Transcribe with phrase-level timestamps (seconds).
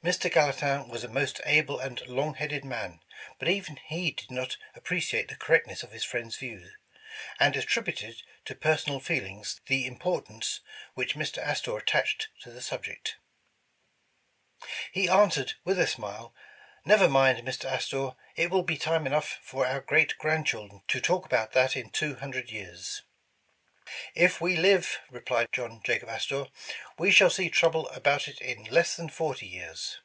[0.00, 0.32] "Mr.
[0.32, 3.00] Gallatin was a most able and long headed man,
[3.38, 6.70] but even he did not appreciate the correctness of his friend's view,
[7.40, 10.60] and attributed to personal feelings, the importance
[10.94, 11.38] which Mr.
[11.38, 13.16] Astor attached to the subject.
[14.92, 16.32] He answered with a smile:
[16.86, 17.66] 'Never mind Mr.
[17.68, 21.90] Astor, it will be time enough for our great grandchildren to talk about that in
[21.90, 23.02] two hundred years.
[24.28, 26.48] '"*If we live,' replied John Jacob Astor,
[26.98, 30.00] 'we shall see trouble about it in less than forty years.